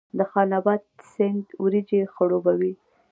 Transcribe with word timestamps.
د 0.17 0.19
خان 0.31 0.49
اباد 0.59 0.81
سیند 1.11 1.45
وریجې 1.63 2.01
خړوبوي 2.13 2.73